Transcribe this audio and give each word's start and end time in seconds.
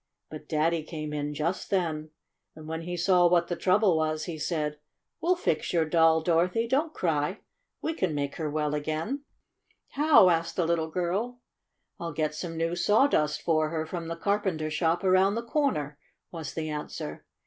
But 0.31 0.49
Daddy 0.49 0.81
came 0.81 1.13
in 1.13 1.35
just 1.35 1.69
then, 1.69 2.09
and 2.55 2.67
when 2.67 2.81
he 2.81 2.97
saw 2.97 3.27
what 3.27 3.49
the 3.49 3.55
trouble 3.55 3.95
was 3.95 4.23
he 4.23 4.35
said: 4.39 4.79
"We'll 5.21 5.35
fix 5.35 5.73
your 5.73 5.85
doll, 5.85 6.21
Dorothy. 6.23 6.67
Don't 6.67 6.91
cry. 6.91 7.41
We 7.83 7.93
can 7.93 8.15
make 8.15 8.37
her 8.37 8.49
well 8.49 8.73
again." 8.73 9.23
118 9.93 9.93
STORY 9.93 10.07
OF 10.07 10.17
A 10.17 10.17
SAWDUST 10.17 10.25
DOLL 10.25 10.31
"How?" 10.35 10.39
asked 10.39 10.55
the 10.55 10.65
little 10.65 10.89
girl. 10.89 11.39
"Ill 12.01 12.13
get 12.13 12.33
some 12.33 12.57
new 12.57 12.75
sawdust 12.75 13.41
for 13.43 13.69
her 13.69 13.85
from 13.85 14.07
the 14.07 14.15
carpenter 14.15 14.71
shop 14.71 15.03
around 15.03 15.35
the 15.35 15.45
corner," 15.45 15.99
was 16.31 16.55
the 16.55 16.67
answer. 16.71 17.23